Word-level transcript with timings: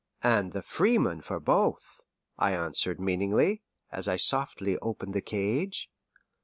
"And 0.23 0.51
the 0.51 0.63
freeman 0.63 1.21
for 1.21 1.39
both," 1.39 2.01
I 2.35 2.53
answered 2.53 2.99
meaningly, 2.99 3.61
as 3.91 4.07
I 4.07 4.15
softly 4.15 4.79
opened 4.79 5.13
the 5.13 5.21
cage. 5.21 5.91